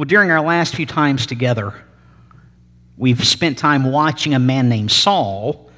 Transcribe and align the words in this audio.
Well, 0.00 0.06
during 0.06 0.30
our 0.30 0.40
last 0.40 0.74
few 0.74 0.86
times 0.86 1.26
together, 1.26 1.74
we've 2.96 3.22
spent 3.22 3.58
time 3.58 3.92
watching 3.92 4.32
a 4.32 4.38
man 4.38 4.70
named 4.70 4.90
Saul, 4.90 5.70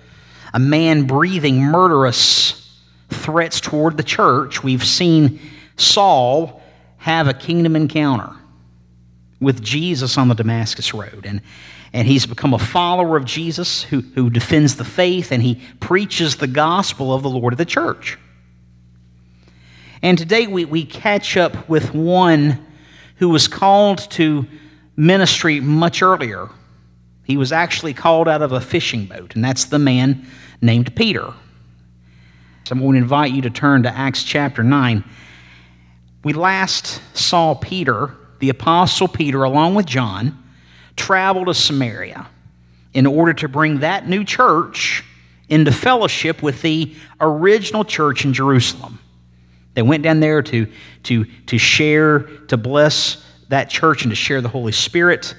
a 0.54 0.60
man 0.60 1.08
breathing 1.08 1.60
murderous 1.60 2.78
threats 3.08 3.60
toward 3.60 3.96
the 3.96 4.04
church. 4.04 4.62
We've 4.62 4.84
seen 4.84 5.40
Saul 5.76 6.62
have 6.98 7.26
a 7.26 7.34
kingdom 7.34 7.74
encounter 7.74 8.30
with 9.40 9.60
Jesus 9.60 10.16
on 10.16 10.28
the 10.28 10.36
Damascus 10.36 10.94
Road. 10.94 11.26
And, 11.26 11.40
and 11.92 12.06
he's 12.06 12.24
become 12.24 12.54
a 12.54 12.60
follower 12.60 13.16
of 13.16 13.24
Jesus 13.24 13.82
who, 13.82 14.02
who 14.14 14.30
defends 14.30 14.76
the 14.76 14.84
faith 14.84 15.32
and 15.32 15.42
he 15.42 15.60
preaches 15.80 16.36
the 16.36 16.46
gospel 16.46 17.12
of 17.12 17.24
the 17.24 17.28
Lord 17.28 17.54
of 17.54 17.58
the 17.58 17.64
church. 17.64 18.16
And 20.00 20.16
today 20.16 20.46
we, 20.46 20.64
we 20.64 20.84
catch 20.84 21.36
up 21.36 21.68
with 21.68 21.92
one 21.92 22.64
who 23.22 23.28
was 23.28 23.46
called 23.46 23.98
to 24.10 24.44
ministry 24.96 25.60
much 25.60 26.02
earlier. 26.02 26.48
He 27.22 27.36
was 27.36 27.52
actually 27.52 27.94
called 27.94 28.26
out 28.26 28.42
of 28.42 28.50
a 28.50 28.60
fishing 28.60 29.04
boat, 29.04 29.36
and 29.36 29.44
that's 29.44 29.66
the 29.66 29.78
man 29.78 30.26
named 30.60 30.96
Peter. 30.96 31.32
So 32.64 32.72
I'm 32.72 32.80
going 32.80 32.94
to 32.94 32.98
invite 32.98 33.30
you 33.30 33.42
to 33.42 33.50
turn 33.50 33.84
to 33.84 33.96
Acts 33.96 34.24
chapter 34.24 34.64
9. 34.64 35.04
We 36.24 36.32
last 36.32 37.00
saw 37.16 37.54
Peter, 37.54 38.12
the 38.40 38.48
Apostle 38.48 39.06
Peter, 39.06 39.44
along 39.44 39.76
with 39.76 39.86
John, 39.86 40.42
travel 40.96 41.44
to 41.44 41.54
Samaria 41.54 42.26
in 42.92 43.06
order 43.06 43.34
to 43.34 43.46
bring 43.46 43.78
that 43.78 44.08
new 44.08 44.24
church 44.24 45.04
into 45.48 45.70
fellowship 45.70 46.42
with 46.42 46.60
the 46.62 46.92
original 47.20 47.84
church 47.84 48.24
in 48.24 48.32
Jerusalem. 48.32 48.98
They 49.74 49.82
went 49.82 50.02
down 50.02 50.20
there 50.20 50.42
to, 50.42 50.66
to, 51.04 51.24
to 51.24 51.58
share, 51.58 52.20
to 52.48 52.56
bless 52.56 53.24
that 53.48 53.70
church 53.70 54.02
and 54.02 54.10
to 54.10 54.16
share 54.16 54.40
the 54.40 54.48
Holy 54.48 54.72
Spirit. 54.72 55.34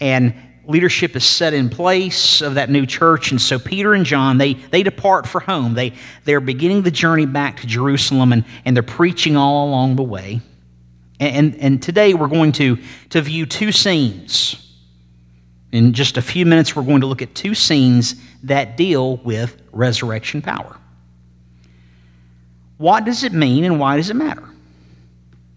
And 0.00 0.34
leadership 0.66 1.14
is 1.14 1.24
set 1.24 1.54
in 1.54 1.68
place 1.68 2.40
of 2.42 2.54
that 2.54 2.70
new 2.70 2.86
church. 2.86 3.30
And 3.30 3.40
so 3.40 3.58
Peter 3.58 3.94
and 3.94 4.04
John, 4.04 4.38
they, 4.38 4.54
they 4.54 4.82
depart 4.82 5.26
for 5.26 5.40
home. 5.40 5.74
They, 5.74 5.92
they're 6.24 6.40
beginning 6.40 6.82
the 6.82 6.90
journey 6.90 7.26
back 7.26 7.60
to 7.60 7.66
Jerusalem 7.66 8.32
and, 8.32 8.44
and 8.64 8.76
they're 8.76 8.82
preaching 8.82 9.36
all 9.36 9.68
along 9.68 9.96
the 9.96 10.02
way. 10.02 10.40
And, 11.20 11.36
and, 11.36 11.62
and 11.62 11.82
today 11.82 12.14
we're 12.14 12.28
going 12.28 12.52
to, 12.52 12.78
to 13.10 13.20
view 13.20 13.46
two 13.46 13.72
scenes. 13.72 14.62
In 15.72 15.92
just 15.92 16.16
a 16.16 16.22
few 16.22 16.46
minutes, 16.46 16.74
we're 16.74 16.84
going 16.84 17.00
to 17.00 17.06
look 17.06 17.22
at 17.22 17.34
two 17.34 17.54
scenes 17.54 18.14
that 18.44 18.76
deal 18.76 19.16
with 19.18 19.60
resurrection 19.72 20.40
power. 20.40 20.78
What 22.78 23.04
does 23.04 23.24
it 23.24 23.32
mean 23.32 23.64
and 23.64 23.80
why 23.80 23.96
does 23.96 24.10
it 24.10 24.16
matter? 24.16 24.44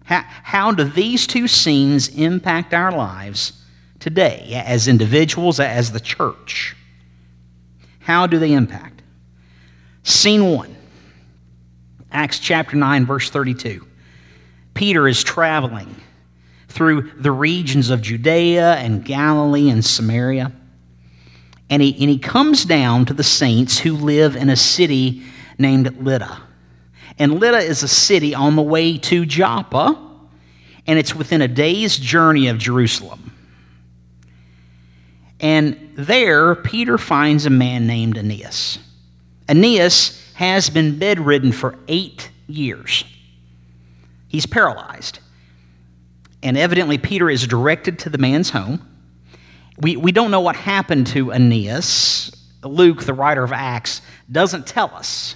How, 0.04 0.24
how 0.26 0.72
do 0.72 0.84
these 0.84 1.26
two 1.26 1.46
scenes 1.46 2.08
impact 2.08 2.74
our 2.74 2.90
lives 2.90 3.52
today 3.98 4.62
as 4.66 4.88
individuals, 4.88 5.60
as 5.60 5.92
the 5.92 6.00
church? 6.00 6.74
How 8.00 8.26
do 8.26 8.38
they 8.38 8.52
impact? 8.52 9.02
Scene 10.02 10.50
one 10.50 10.76
Acts 12.12 12.38
chapter 12.40 12.76
9, 12.76 13.06
verse 13.06 13.30
32. 13.30 13.86
Peter 14.74 15.06
is 15.06 15.22
traveling 15.22 15.94
through 16.68 17.10
the 17.16 17.30
regions 17.30 17.90
of 17.90 18.00
Judea 18.00 18.74
and 18.76 19.04
Galilee 19.04 19.70
and 19.70 19.84
Samaria. 19.84 20.50
And 21.68 21.82
he, 21.82 21.92
and 22.00 22.10
he 22.10 22.18
comes 22.18 22.64
down 22.64 23.04
to 23.06 23.14
the 23.14 23.22
saints 23.22 23.78
who 23.78 23.94
live 23.94 24.34
in 24.34 24.50
a 24.50 24.56
city 24.56 25.22
named 25.58 26.02
Lydda. 26.02 26.49
And 27.20 27.38
Lydda 27.38 27.58
is 27.58 27.82
a 27.82 27.88
city 27.88 28.34
on 28.34 28.56
the 28.56 28.62
way 28.62 28.96
to 28.96 29.26
Joppa, 29.26 29.94
and 30.86 30.98
it's 30.98 31.14
within 31.14 31.42
a 31.42 31.48
day's 31.48 31.98
journey 31.98 32.48
of 32.48 32.56
Jerusalem. 32.56 33.32
And 35.38 35.92
there, 35.96 36.54
Peter 36.54 36.96
finds 36.96 37.44
a 37.44 37.50
man 37.50 37.86
named 37.86 38.16
Aeneas. 38.16 38.78
Aeneas 39.50 40.18
has 40.32 40.70
been 40.70 40.98
bedridden 40.98 41.52
for 41.52 41.78
eight 41.88 42.30
years. 42.46 43.04
He's 44.28 44.46
paralyzed. 44.46 45.18
And 46.42 46.56
evidently, 46.56 46.96
Peter 46.96 47.28
is 47.28 47.46
directed 47.46 47.98
to 47.98 48.08
the 48.08 48.16
man's 48.16 48.48
home. 48.48 48.80
We, 49.78 49.96
we 49.96 50.10
don't 50.10 50.30
know 50.30 50.40
what 50.40 50.56
happened 50.56 51.06
to 51.08 51.32
Aeneas. 51.32 52.32
Luke, 52.62 53.04
the 53.04 53.12
writer 53.12 53.44
of 53.44 53.52
Acts, 53.52 54.00
doesn't 54.32 54.66
tell 54.66 54.94
us. 54.94 55.34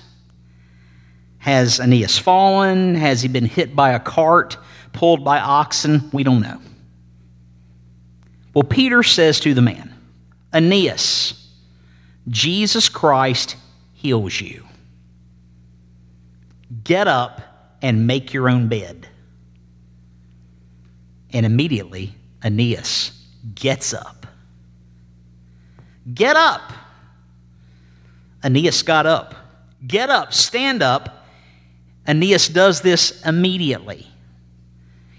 Has 1.45 1.79
Aeneas 1.79 2.17
fallen? 2.17 2.95
Has 2.95 3.21
he 3.21 3.29
been 3.29 3.45
hit 3.45 3.77
by 3.77 3.91
a 3.91 4.01
cart, 4.01 4.57
pulled 4.95 5.23
by 5.23 5.41
oxen? 5.41 6.09
We 6.11 6.23
don't 6.23 6.41
know. 6.41 6.59
Well, 8.55 8.63
Peter 8.63 9.03
says 9.03 9.41
to 9.41 9.53
the 9.53 9.61
man, 9.61 9.93
Aeneas, 10.55 11.35
Jesus 12.29 12.89
Christ 12.89 13.57
heals 13.93 14.41
you. 14.41 14.65
Get 16.83 17.09
up 17.09 17.43
and 17.83 18.07
make 18.07 18.33
your 18.33 18.49
own 18.49 18.69
bed. 18.69 19.07
And 21.31 21.45
immediately, 21.45 22.15
Aeneas 22.43 23.23
gets 23.55 23.93
up. 23.93 24.27
Get 26.15 26.37
up. 26.37 26.73
Aeneas 28.43 28.83
got 28.83 29.05
up. 29.05 29.35
Get 29.87 30.09
up, 30.09 30.33
stand 30.33 30.83
up, 30.83 31.24
Aeneas 32.07 32.49
does 32.49 32.81
this 32.81 33.23
immediately. 33.25 34.07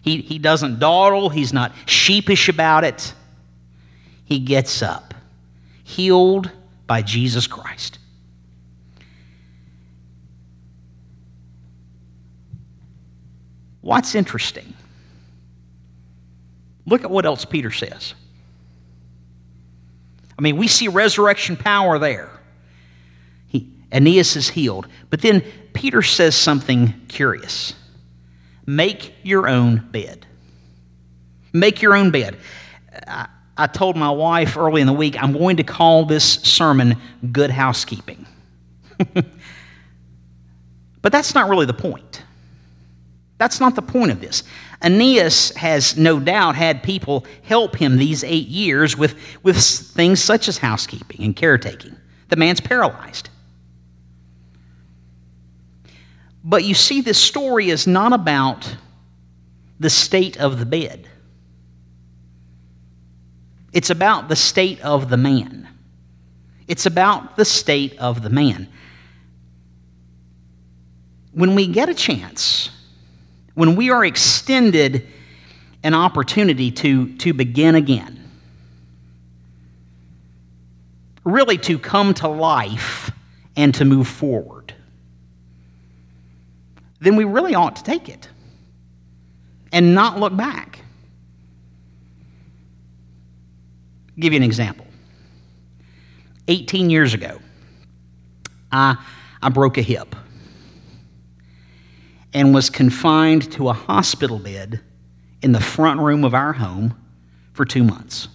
He, 0.02 0.22
he 0.22 0.38
doesn't 0.38 0.80
dawdle, 0.80 1.30
he's 1.30 1.52
not 1.52 1.74
sheepish 1.86 2.48
about 2.48 2.84
it. 2.84 3.14
He 4.26 4.40
gets 4.40 4.82
up, 4.82 5.14
healed 5.84 6.52
by 6.88 7.02
Jesus 7.02 7.48
Christ. 7.48 8.00
What's 13.82 14.16
interesting? 14.16 14.74
Look 16.88 17.04
at 17.04 17.10
what 17.12 17.26
else 17.26 17.46
Peter 17.46 17.72
says. 17.72 18.14
I 20.38 20.42
mean, 20.42 20.58
we 20.58 20.68
see 20.68 20.88
resurrection 20.88 21.56
power 21.56 21.98
there. 21.98 22.30
Aeneas 23.96 24.36
is 24.36 24.50
healed. 24.50 24.88
But 25.10 25.22
then 25.22 25.42
Peter 25.74 26.02
says 26.02 26.36
something 26.36 26.94
curious 27.08 27.74
make 28.68 29.14
your 29.24 29.48
own 29.48 29.88
bed. 29.92 30.26
Make 31.54 31.82
your 31.82 31.96
own 31.96 32.12
bed. 32.12 32.38
I, 33.08 33.28
I 33.58 33.68
told 33.68 33.96
my 33.96 34.10
wife 34.10 34.58
early 34.58 34.82
in 34.82 34.88
the 34.88 34.94
week, 34.94 35.22
I'm 35.22 35.32
going 35.32 35.58
to 35.58 35.64
call 35.64 36.06
this 36.06 36.26
sermon 36.26 36.98
Good 37.32 37.52
Housekeeping. 37.52 38.26
but 39.14 41.12
that's 41.12 41.34
not 41.34 41.48
really 41.50 41.66
the 41.66 41.74
point. 41.74 42.24
That's 43.38 43.60
not 43.60 43.76
the 43.76 43.82
point 43.82 44.12
of 44.12 44.20
this. 44.20 44.44
Aeneas 44.82 45.52
has 45.52 45.96
no 45.96 46.20
doubt 46.20 46.56
had 46.56 46.84
people 46.84 47.26
help 47.44 47.76
him 47.76 47.98
these 47.98 48.24
eight 48.24 48.48
years 48.48 48.98
with, 48.98 49.16
with 49.44 49.58
things 49.58 50.22
such 50.22 50.48
as 50.48 50.58
housekeeping 50.58 51.24
and 51.24 51.36
caretaking. 51.36 51.96
The 52.30 52.36
man's 52.36 52.62
paralyzed. 52.62 53.30
But 56.48 56.64
you 56.64 56.76
see, 56.76 57.02
this 57.02 57.18
story 57.18 57.72
is 57.72 57.88
not 57.88 58.14
about 58.14 58.78
the 59.80 59.90
state 59.90 60.38
of 60.38 60.60
the 60.60 60.66
bed, 60.66 61.10
it's 63.74 63.90
about 63.90 64.30
the 64.30 64.36
state 64.36 64.80
of 64.82 65.10
the 65.10 65.18
man. 65.18 65.64
It's 66.68 66.88
about 66.88 67.38
the 67.38 67.46
state 67.46 67.96
of 68.00 68.24
the 68.24 68.30
man. 68.32 68.68
When 71.32 71.54
we 71.54 71.68
get 71.68 71.90
a 71.90 71.94
chance, 71.94 72.72
when 73.54 73.76
we 73.76 73.92
are 73.92 74.04
extended 74.04 75.06
an 75.84 75.94
opportunity 75.94 76.72
to, 76.72 77.16
to 77.18 77.34
begin 77.34 77.76
again, 77.76 78.20
really 81.24 81.60
to 81.60 81.78
come 81.78 82.16
to 82.16 82.28
life 82.28 83.12
and 83.56 83.76
to 83.76 83.86
move 83.86 84.08
forward 84.08 84.65
then 87.06 87.16
we 87.16 87.24
really 87.24 87.54
ought 87.54 87.76
to 87.76 87.84
take 87.84 88.10
it 88.10 88.28
and 89.72 89.94
not 89.94 90.20
look 90.20 90.36
back. 90.36 90.80
I'll 94.10 94.22
give 94.22 94.34
you 94.34 94.38
an 94.38 94.44
example. 94.44 94.88
18 96.48 96.90
years 96.90 97.14
ago, 97.14 97.40
I, 98.72 98.98
I 99.42 99.50
broke 99.50 99.78
a 99.78 99.82
hip 99.82 100.16
and 102.34 102.54
was 102.54 102.70
confined 102.70 103.52
to 103.54 103.70
a 103.70 103.74
hospital 103.74 104.40
bed 104.40 104.82
in 105.42 105.52
the 105.52 105.62
front 105.62 106.00
room 106.00 106.24
of 106.24 106.34
our 106.34 106.54
home 106.54 106.96
for 107.54 107.66
two 107.66 107.84
months 107.84 108.28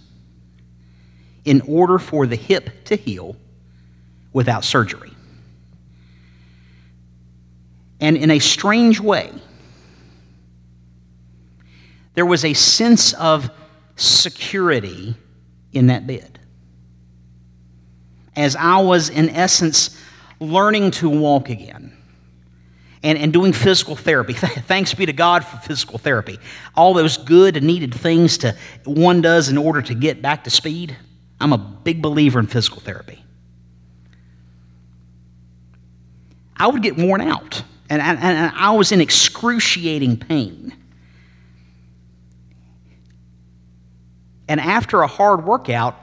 in 1.43 1.61
order 1.67 1.99
for 1.99 2.25
the 2.25 2.35
hip 2.35 2.85
to 2.85 2.95
heal 2.95 3.35
without 4.31 4.63
surgery. 4.63 5.10
And 8.01 8.17
in 8.17 8.31
a 8.31 8.39
strange 8.39 8.99
way, 8.99 9.31
there 12.15 12.25
was 12.25 12.43
a 12.43 12.53
sense 12.53 13.13
of 13.13 13.49
security 13.95 15.15
in 15.71 15.87
that 15.87 16.05
bed. 16.05 16.39
As 18.35 18.55
I 18.55 18.81
was, 18.81 19.09
in 19.09 19.29
essence, 19.29 19.97
learning 20.39 20.91
to 20.91 21.09
walk 21.09 21.49
again 21.49 21.95
and, 23.03 23.17
and 23.17 23.31
doing 23.31 23.53
physical 23.53 23.95
therapy. 23.95 24.33
Thanks 24.33 24.93
be 24.93 25.05
to 25.05 25.13
God 25.13 25.45
for 25.45 25.57
physical 25.57 25.97
therapy. 25.97 26.39
All 26.75 26.93
those 26.93 27.17
good 27.17 27.57
and 27.57 27.65
needed 27.65 27.93
things 27.93 28.39
to 28.39 28.55
one 28.85 29.21
does 29.21 29.49
in 29.49 29.57
order 29.57 29.81
to 29.81 29.93
get 29.93 30.21
back 30.21 30.43
to 30.45 30.49
speed. 30.49 30.95
I'm 31.39 31.53
a 31.53 31.57
big 31.57 32.01
believer 32.01 32.39
in 32.39 32.47
physical 32.47 32.81
therapy. 32.81 33.23
I 36.55 36.67
would 36.67 36.83
get 36.83 36.95
worn 36.95 37.21
out, 37.21 37.63
and, 37.91 38.01
and, 38.01 38.19
and 38.19 38.53
I 38.55 38.71
was 38.71 38.93
in 38.93 39.01
excruciating 39.01 40.15
pain. 40.15 40.73
And 44.47 44.61
after 44.61 45.01
a 45.01 45.07
hard 45.07 45.43
workout, 45.43 45.99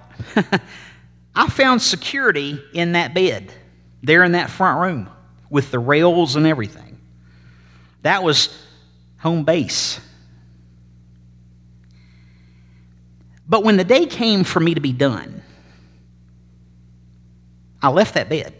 I 1.35 1.49
found 1.49 1.81
security 1.81 2.62
in 2.75 2.93
that 2.93 3.14
bed, 3.14 3.50
there 4.02 4.23
in 4.23 4.32
that 4.32 4.50
front 4.50 4.81
room, 4.82 5.08
with 5.49 5.70
the 5.70 5.79
rails 5.79 6.37
and 6.37 6.46
everything. 6.46 7.00
That 8.02 8.23
was 8.23 8.55
home 9.17 9.44
base. 9.44 9.99
But 13.49 13.64
when 13.64 13.79
the 13.79 13.84
day 13.84 14.05
came 14.05 14.44
for 14.44 14.61
me 14.61 14.75
to 14.75 14.81
be 14.81 14.93
done, 14.93 15.43
I 17.81 17.88
left 17.88 18.12
that 18.12 18.29
bed. 18.29 18.52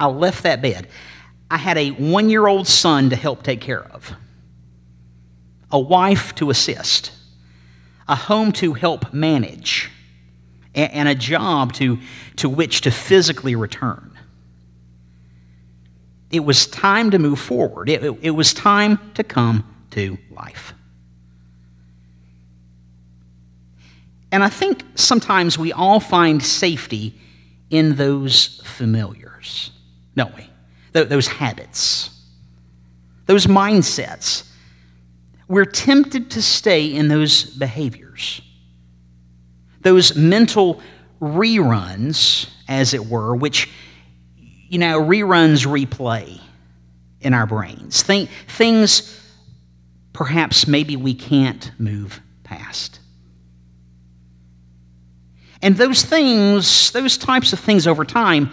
I 0.00 0.06
left 0.06 0.42
that 0.42 0.60
bed. 0.60 0.88
I 1.50 1.58
had 1.58 1.78
a 1.78 1.90
one 1.90 2.28
year 2.28 2.46
old 2.46 2.66
son 2.66 3.10
to 3.10 3.16
help 3.16 3.42
take 3.42 3.60
care 3.60 3.84
of, 3.84 4.12
a 5.70 5.78
wife 5.78 6.34
to 6.36 6.50
assist, 6.50 7.12
a 8.08 8.16
home 8.16 8.52
to 8.52 8.72
help 8.72 9.12
manage, 9.12 9.90
and 10.74 11.08
a 11.08 11.14
job 11.14 11.72
to, 11.74 11.98
to 12.36 12.48
which 12.48 12.82
to 12.82 12.90
physically 12.90 13.54
return. 13.54 14.10
It 16.30 16.40
was 16.40 16.66
time 16.66 17.12
to 17.12 17.18
move 17.18 17.38
forward, 17.38 17.88
it, 17.88 18.04
it, 18.04 18.18
it 18.22 18.30
was 18.30 18.52
time 18.52 19.12
to 19.14 19.22
come 19.22 19.64
to 19.92 20.18
life. 20.30 20.74
And 24.32 24.42
I 24.42 24.48
think 24.48 24.82
sometimes 24.96 25.56
we 25.56 25.72
all 25.72 26.00
find 26.00 26.42
safety 26.42 27.14
in 27.70 27.94
those 27.94 28.60
familiars, 28.64 29.70
don't 30.14 30.34
we? 30.36 30.50
Th- 30.96 31.08
those 31.08 31.26
habits, 31.26 32.08
those 33.26 33.46
mindsets. 33.46 34.48
We're 35.46 35.66
tempted 35.66 36.30
to 36.30 36.40
stay 36.42 36.86
in 36.86 37.08
those 37.08 37.44
behaviors, 37.44 38.40
those 39.82 40.16
mental 40.16 40.80
reruns, 41.20 42.48
as 42.66 42.94
it 42.94 43.04
were, 43.04 43.36
which, 43.36 43.68
you 44.70 44.78
know, 44.78 44.98
reruns 44.98 45.66
replay 45.66 46.40
in 47.20 47.34
our 47.34 47.46
brains. 47.46 48.02
Things 48.02 49.20
perhaps 50.14 50.66
maybe 50.66 50.96
we 50.96 51.12
can't 51.12 51.72
move 51.78 52.22
past. 52.42 53.00
And 55.60 55.76
those 55.76 56.02
things, 56.02 56.90
those 56.92 57.18
types 57.18 57.52
of 57.52 57.60
things 57.60 57.86
over 57.86 58.06
time, 58.06 58.50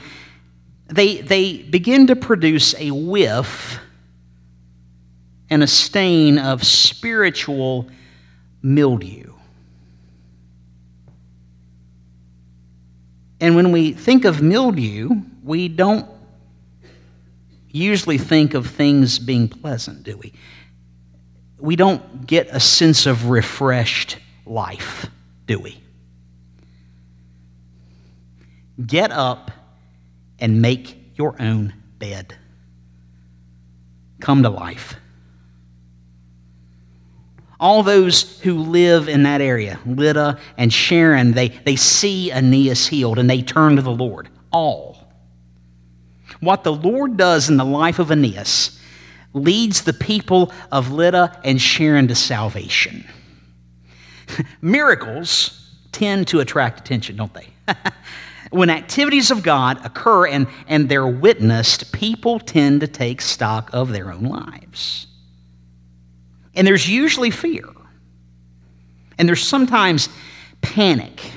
they, 0.94 1.22
they 1.22 1.58
begin 1.64 2.08
to 2.08 2.16
produce 2.16 2.76
a 2.76 2.92
whiff 2.92 3.80
and 5.50 5.64
a 5.64 5.68
stain 5.68 6.38
of 6.38 6.64
spiritual 6.64 7.90
mildew. 8.62 9.34
And 13.40 13.56
when 13.56 13.72
we 13.72 13.92
think 13.92 14.26
of 14.26 14.42
mildew, 14.42 15.10
we 15.44 15.68
don't 15.68 16.08
usually 17.70 18.20
think 18.20 18.54
of 18.54 18.68
things 18.68 19.20
being 19.20 19.50
pleasant, 19.50 20.04
do 20.04 20.16
we? 20.16 20.32
We 21.58 21.76
don't 21.76 22.28
get 22.28 22.48
a 22.52 22.60
sense 22.60 23.06
of 23.06 23.30
refreshed 23.30 24.18
life, 24.46 25.08
do 25.48 25.60
we? 25.60 25.82
Get 28.86 29.12
up 29.12 29.52
and 30.44 30.62
make 30.62 30.98
your 31.16 31.42
own 31.42 31.74
bed. 32.00 32.36
Come 34.20 34.44
to 34.44 34.50
life. 34.50 34.96
All 37.62 37.82
those 37.82 38.42
who 38.42 38.60
live 38.60 39.08
in 39.08 39.24
that 39.24 39.40
area, 39.40 39.80
Lydda 39.86 40.38
and 40.58 40.72
Sharon, 40.72 41.32
they, 41.32 41.48
they 41.48 41.78
see 41.78 42.30
Aeneas 42.30 42.86
healed 42.86 43.20
and 43.20 43.30
they 43.30 43.42
turn 43.42 43.78
to 43.78 43.82
the 43.82 43.90
Lord. 43.90 44.28
All. 44.52 45.08
What 46.42 46.66
the 46.66 46.74
Lord 46.74 47.16
does 47.16 47.50
in 47.50 47.56
the 47.56 47.64
life 47.64 48.00
of 48.00 48.12
Aeneas 48.12 48.78
leads 49.32 49.84
the 49.84 49.94
people 49.94 50.52
of 50.74 50.92
Lydda 50.92 51.40
and 51.46 51.60
Sharon 51.60 52.10
to 52.10 52.16
salvation. 52.16 53.08
Miracles 54.62 55.72
tend 55.94 56.28
to 56.28 56.42
attract 56.42 56.82
attention, 56.82 57.16
don't 57.16 57.34
they? 57.34 57.48
when 58.54 58.70
activities 58.70 59.32
of 59.32 59.42
God 59.42 59.84
occur 59.86 60.28
and, 60.28 60.48
and 60.68 60.88
they're 60.88 61.08
witnessed, 61.08 61.92
people 61.92 62.40
tend 62.40 62.82
to 62.82 62.88
take 62.88 63.22
stock 63.22 63.70
of 63.74 63.90
their 63.90 64.12
own 64.12 64.24
lives. 64.24 65.08
And 66.56 66.68
there's 66.68 66.88
usually 66.88 67.32
fear. 67.32 67.66
And 69.18 69.28
there's 69.28 69.46
sometimes 69.46 70.10
panic. 70.62 71.32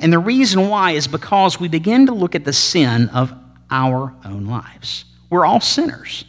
And 0.00 0.12
the 0.12 0.18
reason 0.18 0.68
why 0.68 0.92
is 0.92 1.06
because 1.06 1.60
we 1.60 1.68
begin 1.68 2.06
to 2.06 2.12
look 2.12 2.34
at 2.34 2.44
the 2.44 2.52
sin 2.52 3.08
of 3.10 3.32
our 3.70 4.14
own 4.24 4.46
lives. 4.46 5.04
We're 5.28 5.46
all 5.46 5.60
sinners. 5.60 6.24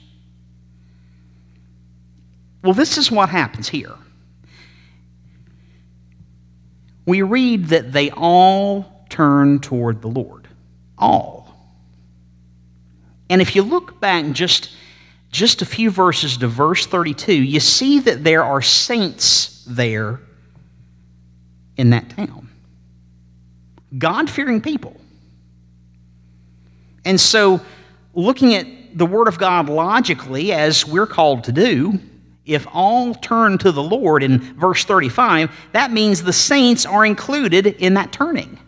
Well, 2.63 2.73
this 2.73 2.97
is 2.97 3.09
what 3.09 3.29
happens 3.29 3.67
here. 3.67 3.95
We 7.07 7.23
read 7.23 7.69
that 7.69 7.91
they 7.91 8.11
all 8.11 9.00
turn 9.11 9.59
toward 9.59 10.01
the 10.01 10.07
Lord. 10.07 10.47
All. 10.97 11.55
And 13.29 13.41
if 13.41 13.55
you 13.55 13.61
look 13.61 13.99
back 13.99 14.31
just, 14.31 14.71
just 15.31 15.61
a 15.61 15.65
few 15.65 15.91
verses 15.91 16.37
to 16.37 16.47
verse 16.47 16.85
32, 16.87 17.33
you 17.33 17.59
see 17.59 17.99
that 17.99 18.23
there 18.23 18.43
are 18.43 18.61
saints 18.61 19.63
there 19.67 20.19
in 21.77 21.91
that 21.91 22.09
town. 22.09 22.49
God 23.97 24.29
fearing 24.29 24.61
people. 24.61 24.99
And 27.05 27.19
so, 27.19 27.61
looking 28.13 28.53
at 28.55 28.67
the 28.97 29.05
Word 29.05 29.27
of 29.27 29.37
God 29.37 29.69
logically, 29.69 30.51
as 30.51 30.85
we're 30.85 31.07
called 31.07 31.45
to 31.45 31.51
do, 31.51 31.99
if 32.45 32.67
all 32.73 33.13
turn 33.13 33.57
to 33.59 33.71
the 33.71 33.83
Lord 33.83 34.23
in 34.23 34.39
verse 34.55 34.83
35, 34.83 35.51
that 35.71 35.91
means 35.91 36.23
the 36.23 36.33
saints 36.33 36.85
are 36.85 37.05
included 37.05 37.65
in 37.65 37.93
that 37.95 38.11
turning. 38.11 38.59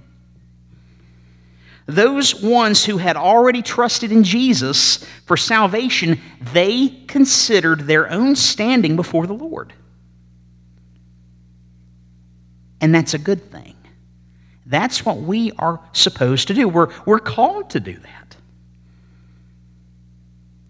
Those 1.85 2.41
ones 2.41 2.85
who 2.85 2.97
had 2.97 3.17
already 3.17 3.61
trusted 3.61 4.11
in 4.11 4.23
Jesus 4.23 5.03
for 5.25 5.35
salvation, 5.35 6.21
they 6.53 6.89
considered 7.07 7.81
their 7.81 8.09
own 8.09 8.35
standing 8.35 8.95
before 8.95 9.27
the 9.27 9.33
Lord. 9.33 9.73
And 12.79 12.93
that's 12.93 13.13
a 13.13 13.17
good 13.17 13.51
thing. 13.51 13.75
That's 14.65 15.05
what 15.05 15.17
we 15.17 15.51
are 15.59 15.79
supposed 15.91 16.47
to 16.47 16.53
do. 16.53 16.67
We're, 16.69 16.93
we're 17.05 17.19
called 17.19 17.69
to 17.71 17.79
do 17.79 17.93
that. 17.93 18.35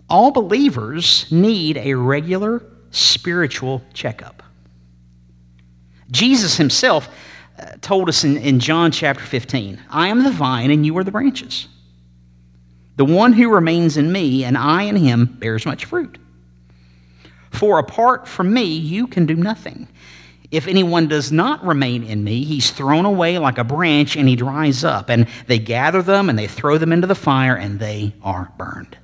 All 0.09 0.31
believers 0.31 1.31
need 1.31 1.77
a 1.77 1.93
regular 1.93 2.63
spiritual 2.91 3.83
checkup. 3.93 4.43
Jesus 6.11 6.57
himself 6.57 7.09
told 7.81 8.09
us 8.09 8.23
in, 8.23 8.37
in 8.37 8.59
John 8.59 8.91
chapter 8.91 9.23
15 9.23 9.79
I 9.89 10.07
am 10.07 10.23
the 10.23 10.31
vine, 10.31 10.71
and 10.71 10.85
you 10.85 10.97
are 10.97 11.03
the 11.03 11.11
branches. 11.11 11.67
The 12.95 13.05
one 13.05 13.33
who 13.33 13.49
remains 13.49 13.97
in 13.97 14.11
me, 14.11 14.43
and 14.43 14.57
I 14.57 14.83
in 14.83 14.95
him, 14.95 15.25
bears 15.25 15.65
much 15.65 15.85
fruit. 15.85 16.17
For 17.51 17.79
apart 17.79 18.27
from 18.27 18.53
me, 18.53 18.65
you 18.65 19.07
can 19.07 19.25
do 19.25 19.35
nothing. 19.35 19.87
If 20.51 20.67
anyone 20.67 21.07
does 21.07 21.31
not 21.31 21.65
remain 21.65 22.03
in 22.03 22.23
me, 22.23 22.43
he's 22.43 22.69
thrown 22.69 23.05
away 23.05 23.39
like 23.39 23.57
a 23.57 23.63
branch 23.63 24.15
and 24.15 24.29
he 24.29 24.35
dries 24.35 24.83
up. 24.83 25.09
And 25.09 25.27
they 25.47 25.57
gather 25.57 26.03
them 26.03 26.29
and 26.29 26.37
they 26.37 26.47
throw 26.47 26.77
them 26.77 26.91
into 26.91 27.07
the 27.07 27.15
fire 27.15 27.55
and 27.55 27.79
they 27.79 28.13
are 28.21 28.51
burned. 28.57 28.97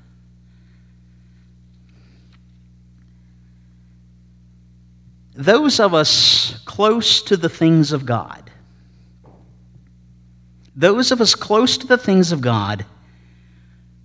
Those 5.40 5.80
of 5.80 5.94
us 5.94 6.62
close 6.66 7.22
to 7.24 7.38
the 7.38 7.50
things 7.50 7.92
of 7.92 8.06
God 8.06 8.50
those 10.80 11.12
of 11.12 11.20
us 11.20 11.36
close 11.36 11.78
to 11.78 11.88
the 11.88 11.98
things 11.98 12.32
of 12.32 12.40
God 12.40 12.86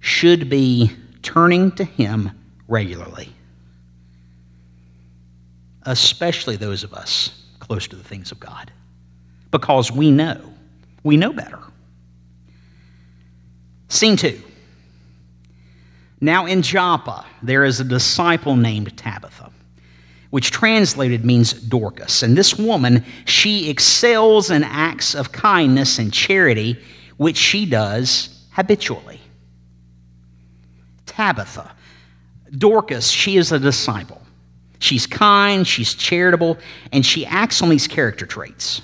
should 0.00 0.50
be 0.50 0.90
turning 1.22 1.70
to 1.72 1.84
Him 1.84 2.32
regularly, 2.66 3.32
especially 5.82 6.56
those 6.56 6.82
of 6.82 6.92
us 6.92 7.44
close 7.60 7.86
to 7.86 7.94
the 7.94 8.02
things 8.02 8.32
of 8.32 8.40
God 8.40 8.72
because 9.52 9.92
we 9.92 10.10
know. 10.10 10.52
We 11.04 11.16
know 11.16 11.32
better. 11.32 11.60
Scene 13.88 14.16
two. 14.16 14.42
Now 16.20 16.46
in 16.46 16.62
Joppa, 16.62 17.24
there 17.40 17.64
is 17.64 17.78
a 17.78 17.84
disciple 17.84 18.56
named 18.56 18.96
Tabitha, 18.96 19.52
which 20.34 20.50
translated 20.50 21.24
means 21.24 21.52
Dorcas. 21.52 22.24
And 22.24 22.36
this 22.36 22.58
woman, 22.58 23.04
she 23.24 23.70
excels 23.70 24.50
in 24.50 24.64
acts 24.64 25.14
of 25.14 25.30
kindness 25.30 26.00
and 26.00 26.12
charity, 26.12 26.76
which 27.18 27.36
she 27.36 27.64
does 27.64 28.44
habitually. 28.50 29.20
Tabitha, 31.06 31.72
Dorcas, 32.50 33.08
she 33.08 33.36
is 33.36 33.52
a 33.52 33.60
disciple. 33.60 34.20
She's 34.80 35.06
kind, 35.06 35.64
she's 35.64 35.94
charitable, 35.94 36.58
and 36.90 37.06
she 37.06 37.24
acts 37.24 37.62
on 37.62 37.68
these 37.68 37.86
character 37.86 38.26
traits. 38.26 38.82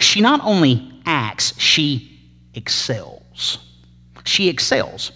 She 0.00 0.20
not 0.20 0.42
only 0.44 1.00
acts, 1.06 1.58
she 1.58 2.20
excels. 2.52 3.56
She 4.26 4.50
excels. 4.50 5.12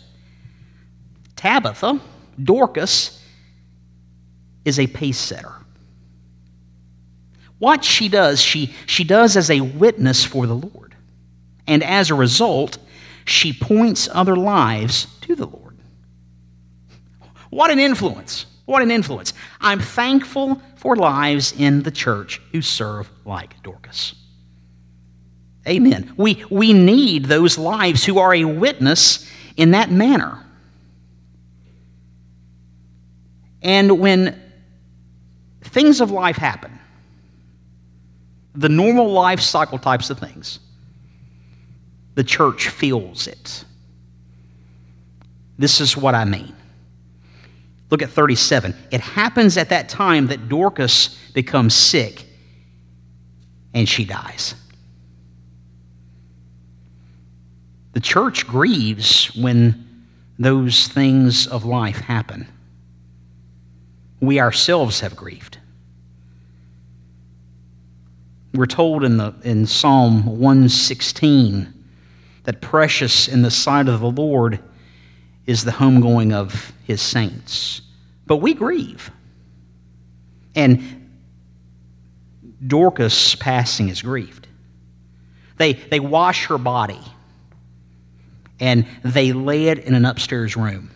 Tabitha, 1.36 2.00
Dorcas, 2.42 3.21
is 4.64 4.78
a 4.78 4.86
pace 4.86 5.18
setter. 5.18 5.52
What 7.58 7.84
she 7.84 8.08
does, 8.08 8.40
she, 8.40 8.74
she 8.86 9.04
does 9.04 9.36
as 9.36 9.50
a 9.50 9.60
witness 9.60 10.24
for 10.24 10.46
the 10.46 10.56
Lord. 10.56 10.96
And 11.66 11.82
as 11.84 12.10
a 12.10 12.14
result, 12.14 12.78
she 13.24 13.52
points 13.52 14.08
other 14.12 14.36
lives 14.36 15.06
to 15.22 15.36
the 15.36 15.46
Lord. 15.46 15.78
What 17.50 17.70
an 17.70 17.78
influence! 17.78 18.46
What 18.64 18.82
an 18.82 18.90
influence. 18.90 19.32
I'm 19.60 19.80
thankful 19.80 20.60
for 20.76 20.96
lives 20.96 21.52
in 21.52 21.82
the 21.82 21.90
church 21.90 22.40
who 22.52 22.62
serve 22.62 23.10
like 23.24 23.60
Dorcas. 23.62 24.14
Amen. 25.66 26.12
We, 26.16 26.44
we 26.50 26.72
need 26.72 27.26
those 27.26 27.58
lives 27.58 28.04
who 28.04 28.18
are 28.18 28.34
a 28.34 28.44
witness 28.44 29.28
in 29.56 29.72
that 29.72 29.90
manner. 29.90 30.44
And 33.62 34.00
when 34.00 34.41
things 35.72 36.00
of 36.00 36.10
life 36.10 36.36
happen, 36.36 36.78
the 38.54 38.68
normal 38.68 39.10
life 39.10 39.40
cycle 39.40 39.78
types 39.78 40.10
of 40.10 40.18
things, 40.18 40.60
the 42.14 42.24
church 42.24 42.68
feels 42.68 43.26
it. 43.26 43.64
This 45.58 45.80
is 45.80 45.96
what 45.96 46.14
I 46.14 46.24
mean. 46.24 46.54
Look 47.90 48.02
at 48.02 48.10
37. 48.10 48.74
It 48.90 49.00
happens 49.00 49.56
at 49.56 49.68
that 49.70 49.88
time 49.88 50.26
that 50.28 50.48
Dorcas 50.48 51.18
becomes 51.34 51.74
sick 51.74 52.24
and 53.74 53.88
she 53.88 54.04
dies. 54.04 54.54
The 57.92 58.00
church 58.00 58.46
grieves 58.46 59.34
when 59.36 60.06
those 60.38 60.88
things 60.88 61.46
of 61.46 61.64
life 61.64 61.98
happen. 61.98 62.46
We 64.20 64.40
ourselves 64.40 65.00
have 65.00 65.14
grieved. 65.14 65.58
We're 68.54 68.66
told 68.66 69.02
in, 69.04 69.16
the, 69.16 69.34
in 69.44 69.66
Psalm 69.66 70.26
116 70.26 71.72
that 72.44 72.60
precious 72.60 73.28
in 73.28 73.42
the 73.42 73.50
sight 73.50 73.88
of 73.88 74.00
the 74.00 74.10
Lord 74.10 74.60
is 75.46 75.64
the 75.64 75.70
homegoing 75.70 76.32
of 76.32 76.72
his 76.84 77.00
saints. 77.00 77.80
But 78.26 78.36
we 78.36 78.54
grieve. 78.54 79.10
And 80.54 81.10
Dorcas' 82.66 83.34
passing 83.36 83.88
is 83.88 84.02
grieved. 84.02 84.46
They, 85.56 85.72
they 85.74 86.00
wash 86.00 86.46
her 86.46 86.58
body 86.58 87.00
and 88.60 88.86
they 89.02 89.32
lay 89.32 89.68
it 89.68 89.80
in 89.80 89.94
an 89.94 90.04
upstairs 90.04 90.56
room. 90.56 90.91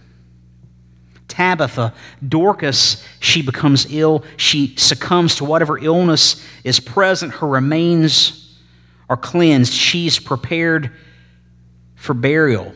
Tabitha, 1.36 1.92
Dorcas, 2.26 3.04
she 3.20 3.42
becomes 3.42 3.86
ill. 3.92 4.24
She 4.38 4.74
succumbs 4.76 5.36
to 5.36 5.44
whatever 5.44 5.76
illness 5.76 6.42
is 6.64 6.80
present. 6.80 7.30
Her 7.34 7.46
remains 7.46 8.58
are 9.10 9.18
cleansed. 9.18 9.70
She's 9.70 10.18
prepared 10.18 10.90
for 11.94 12.14
burial. 12.14 12.72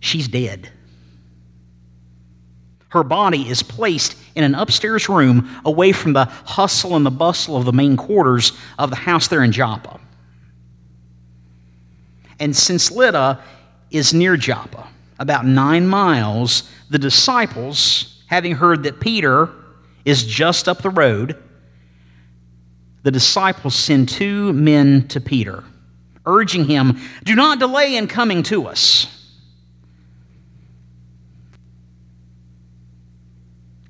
She's 0.00 0.26
dead. 0.26 0.68
Her 2.88 3.04
body 3.04 3.48
is 3.48 3.62
placed 3.62 4.16
in 4.34 4.42
an 4.42 4.56
upstairs 4.56 5.08
room 5.08 5.48
away 5.64 5.92
from 5.92 6.14
the 6.14 6.24
hustle 6.24 6.96
and 6.96 7.06
the 7.06 7.10
bustle 7.12 7.56
of 7.56 7.64
the 7.64 7.72
main 7.72 7.96
quarters 7.96 8.50
of 8.76 8.90
the 8.90 8.96
house 8.96 9.28
there 9.28 9.44
in 9.44 9.52
Joppa. 9.52 10.00
And 12.40 12.56
since 12.56 12.90
Lydda 12.90 13.40
is 13.92 14.12
near 14.12 14.36
Joppa, 14.36 14.88
about 15.18 15.46
nine 15.46 15.86
miles, 15.86 16.70
the 16.90 16.98
disciples, 16.98 18.22
having 18.26 18.52
heard 18.52 18.82
that 18.84 19.00
Peter 19.00 19.50
is 20.04 20.24
just 20.24 20.68
up 20.68 20.82
the 20.82 20.90
road, 20.90 21.42
the 23.02 23.10
disciples 23.10 23.74
send 23.74 24.08
two 24.08 24.52
men 24.52 25.06
to 25.08 25.20
Peter, 25.20 25.62
urging 26.24 26.64
him, 26.64 26.98
Do 27.24 27.34
not 27.34 27.58
delay 27.58 27.96
in 27.96 28.08
coming 28.08 28.42
to 28.44 28.66
us. 28.66 29.12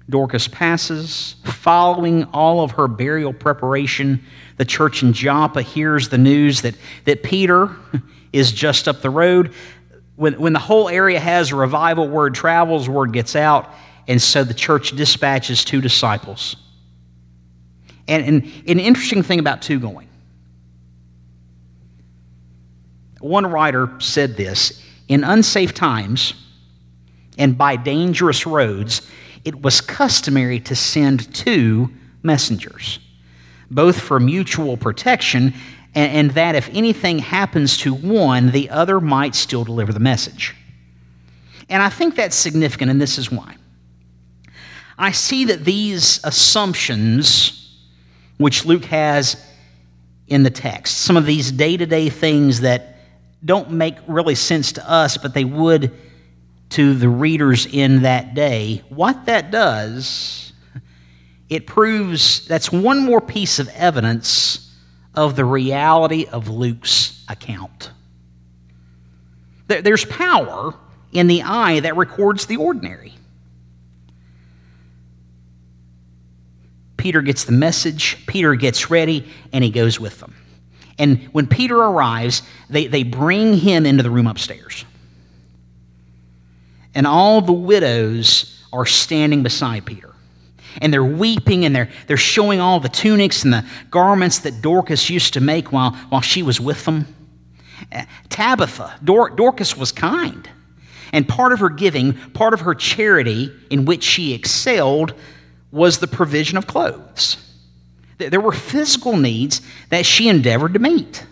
Dorcas 0.09 0.49
passes. 0.49 1.37
Following 1.45 2.25
all 2.25 2.63
of 2.63 2.73
her 2.73 2.87
burial 2.87 3.33
preparation, 3.33 4.23
the 4.57 4.65
church 4.65 5.03
in 5.03 5.13
Joppa 5.13 5.63
hears 5.63 6.09
the 6.09 6.19
news 6.19 6.63
that, 6.63 6.75
that 7.05 7.23
Peter 7.23 7.75
is 8.33 8.53
just 8.53 8.87
up 8.87 9.03
the 9.03 9.11
road. 9.11 9.53
When, 10.17 10.35
when 10.35 10.53
the 10.53 10.59
whole 10.59 10.89
area 10.89 11.21
has 11.21 11.53
a 11.53 11.57
revival, 11.57 12.09
word 12.09 12.35
travels, 12.35 12.89
word 12.89 13.13
gets 13.13 13.37
out, 13.37 13.71
and 14.09 14.21
so 14.21 14.45
the 14.45 14.55
church 14.55 14.93
dispatches 14.97 15.65
two 15.65 15.81
disciples. 15.81 16.57
And, 18.09 18.25
and 18.25 18.45
an 18.69 18.81
interesting 18.81 19.23
thing 19.23 19.39
about 19.39 19.63
two 19.63 19.79
going. 19.79 20.09
One 23.21 23.47
writer 23.47 23.91
said 23.99 24.37
this 24.37 24.83
In 25.09 25.25
unsafe 25.25 25.75
times 25.75 26.35
and 27.39 27.59
by 27.59 27.77
dangerous 27.77 28.47
roads, 28.47 29.03
it 29.45 29.63
was 29.63 29.81
customary 29.81 30.61
to 30.61 30.75
send 30.75 31.33
two 31.35 31.91
messengers, 32.23 32.99
both 33.71 34.01
for 34.01 34.19
mutual 34.19 34.77
protection 34.77 35.55
and, 35.97 36.13
and 36.13 36.31
that 36.33 36.55
if 36.55 36.69
anything 36.73 37.19
happens 37.19 37.79
to 37.79 37.95
one, 37.95 38.51
the 38.53 38.71
other 38.71 39.01
might 39.01 39.35
still 39.35 39.65
deliver 39.65 39.93
the 39.93 39.99
message. 39.99 40.55
And 41.69 41.83
I 41.83 41.89
think 41.89 42.15
that's 42.15 42.37
significant, 42.37 42.91
and 42.91 43.01
this 43.01 43.19
is 43.19 43.33
why. 43.33 43.57
I 44.99 45.11
see 45.11 45.47
that 45.47 45.65
these 45.65 46.21
assumptions, 46.23 47.77
which 48.37 48.65
Luke 48.65 48.85
has 48.85 49.43
in 50.29 50.43
the 50.43 50.51
text, 50.51 50.99
some 50.99 51.17
of 51.17 51.27
these 51.27 51.51
day 51.51 51.77
to 51.77 51.87
day 51.87 52.09
things 52.09 52.61
that 52.61 52.99
don't 53.45 53.71
make 53.73 53.97
really 54.07 54.35
sense 54.35 54.73
to 54.73 54.91
us, 54.91 55.17
but 55.17 55.35
they 55.35 55.45
would 55.45 55.93
to 56.71 56.95
the 56.95 57.09
readers 57.09 57.67
in 57.67 58.03
that 58.03 58.35
day. 58.35 58.83
What 58.89 59.27
that 59.27 59.51
does, 59.51 60.53
it 61.49 61.67
proves 61.67 62.47
that's 62.47 62.73
one 62.73 63.01
more 63.01 63.21
piece 63.21 63.59
of 63.59 63.69
evidence 63.69 64.66
of 65.17 65.37
the 65.37 65.45
reality 65.45 66.27
of 66.31 66.49
Luke's 66.49 67.25
account. 67.29 67.91
There's 69.67 70.05
power 70.05 70.75
in 71.13 71.27
the 71.27 71.43
eye 71.43 71.81
that 71.81 71.97
records 71.97 72.47
the 72.47 72.57
ordinary. 72.57 73.13
Peter 76.97 77.23
gets 77.23 77.45
the 77.45 77.53
message, 77.53 78.25
Peter 78.27 78.55
gets 78.55 78.91
ready, 78.91 79.29
and 79.53 79.65
he 79.65 79.71
goes 79.71 79.99
with 79.99 80.21
them. 80.21 80.35
And 80.99 81.25
when 81.33 81.47
Peter 81.47 81.77
arrives, 81.77 82.43
they, 82.71 82.87
they 82.87 83.03
bring 83.03 83.55
him 83.55 83.87
into 83.87 84.03
the 84.03 84.11
room 84.11 84.27
upstairs 84.27 84.85
and 86.97 87.07
all 87.07 87.43
the 87.43 87.53
widows 87.53 88.65
are 88.73 88.87
standing 88.87 89.43
beside 89.43 89.85
Peter. 89.85 90.15
And 90.81 90.93
they're 90.93 91.05
weeping 91.05 91.65
and 91.65 91.75
they're, 91.75 91.89
they're 92.07 92.17
showing 92.17 92.61
all 92.61 92.81
the 92.81 92.89
tunics 92.89 93.45
and 93.45 93.53
the 93.53 93.65
garments 93.91 94.41
that 94.41 94.61
Dorcas 94.63 95.09
used 95.09 95.35
to 95.35 95.41
make 95.41 95.73
while, 95.73 95.93
while 96.11 96.21
she 96.21 96.43
was 96.43 96.61
with 96.61 96.85
them. 96.85 97.07
Uh, 97.93 98.05
Tabitha, 98.29 98.99
Dor- 99.05 99.31
Dorcas 99.31 99.77
was 99.77 99.93
kind. 99.93 100.49
And 101.13 101.29
part 101.29 101.53
of 101.53 101.61
her 101.61 101.69
giving, 101.71 102.15
part 102.31 102.53
of 102.53 102.61
her 102.61 102.75
charity 102.75 103.53
in 103.71 103.85
which 103.85 104.03
she 104.03 104.35
excelled, 104.35 105.15
was 105.71 105.99
the 105.99 106.07
provision 106.07 106.59
of 106.59 106.67
clothes. 106.67 107.37
There 108.19 108.41
were 108.41 108.53
physical 108.53 109.17
needs 109.17 109.61
that 109.91 110.07
she 110.07 110.29
endeavored 110.29 110.73
to 110.73 110.79
meet. 110.79 111.25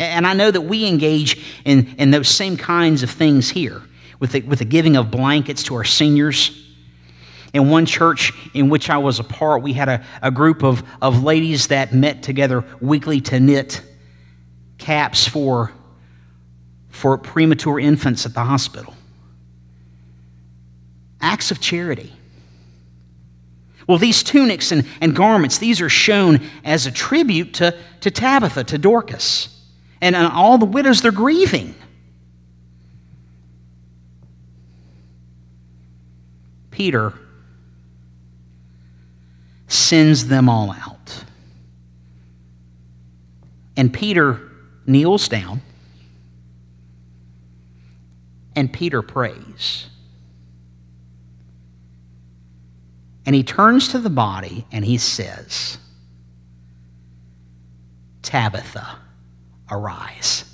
And 0.00 0.26
I 0.26 0.32
know 0.32 0.50
that 0.50 0.60
we 0.60 0.86
engage 0.86 1.44
in, 1.64 1.94
in 1.98 2.12
those 2.12 2.28
same 2.28 2.56
kinds 2.56 3.02
of 3.02 3.10
things 3.10 3.50
here 3.50 3.82
with 4.20 4.32
the, 4.32 4.42
with 4.42 4.60
the 4.60 4.64
giving 4.64 4.96
of 4.96 5.10
blankets 5.10 5.64
to 5.64 5.74
our 5.74 5.84
seniors. 5.84 6.67
In 7.54 7.70
one 7.70 7.86
church 7.86 8.32
in 8.52 8.68
which 8.68 8.90
I 8.90 8.98
was 8.98 9.18
a 9.18 9.24
part, 9.24 9.62
we 9.62 9.72
had 9.72 9.88
a, 9.88 10.04
a 10.22 10.30
group 10.30 10.62
of, 10.62 10.82
of 11.00 11.22
ladies 11.22 11.68
that 11.68 11.94
met 11.94 12.22
together 12.22 12.64
weekly 12.80 13.20
to 13.22 13.40
knit 13.40 13.82
caps 14.76 15.26
for, 15.26 15.72
for 16.90 17.16
premature 17.16 17.80
infants 17.80 18.26
at 18.26 18.34
the 18.34 18.44
hospital. 18.44 18.94
Acts 21.20 21.50
of 21.50 21.60
charity. 21.60 22.12
Well, 23.86 23.98
these 23.98 24.22
tunics 24.22 24.70
and, 24.70 24.86
and 25.00 25.16
garments, 25.16 25.56
these 25.58 25.80
are 25.80 25.88
shown 25.88 26.40
as 26.64 26.86
a 26.86 26.92
tribute 26.92 27.54
to, 27.54 27.74
to 28.02 28.10
Tabitha, 28.10 28.64
to 28.64 28.78
Dorcas. 28.78 29.48
And, 30.02 30.14
and 30.14 30.26
all 30.26 30.58
the 30.58 30.66
widows, 30.66 31.00
they're 31.00 31.10
grieving. 31.10 31.74
Peter 36.70 37.14
sends 39.68 40.26
them 40.26 40.48
all 40.48 40.72
out. 40.72 41.24
And 43.76 43.92
Peter 43.92 44.40
kneels 44.86 45.28
down, 45.28 45.60
and 48.56 48.72
Peter 48.72 49.02
prays. 49.02 49.86
And 53.24 53.34
he 53.34 53.44
turns 53.44 53.88
to 53.88 53.98
the 53.98 54.10
body 54.10 54.64
and 54.72 54.82
he 54.82 54.96
says, 54.96 55.76
Tabitha, 58.22 58.98
arise. 59.70 60.44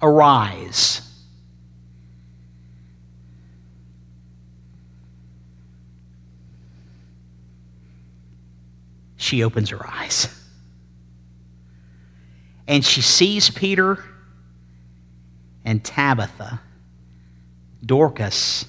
Arise. 0.00 1.03
She 9.24 9.42
opens 9.42 9.70
her 9.70 9.88
eyes. 9.88 10.28
And 12.68 12.84
she 12.84 13.00
sees 13.00 13.48
Peter 13.48 14.04
and 15.64 15.82
Tabitha. 15.82 16.60
Dorcas 17.86 18.66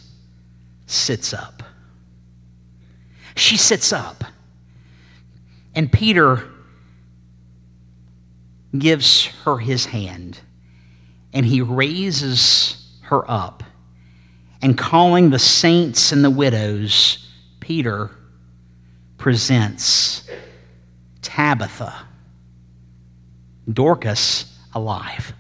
sits 0.86 1.34
up. 1.34 1.62
She 3.36 3.58
sits 3.58 3.92
up. 3.92 4.24
And 5.76 5.92
Peter 5.92 6.48
gives 8.80 9.26
her 9.44 9.58
his 9.58 9.86
hand. 9.88 10.40
And 11.34 11.46
he 11.46 11.60
raises 11.60 12.98
her 13.02 13.30
up. 13.30 13.62
And 14.62 14.78
calling 14.78 15.32
the 15.32 15.40
saints 15.40 16.14
and 16.14 16.24
the 16.24 16.30
widows, 16.30 17.30
Peter 17.60 18.10
presents 19.18 20.30
Tabitha, 21.22 22.06
Dorcas, 23.72 24.58
alive. 24.74 25.34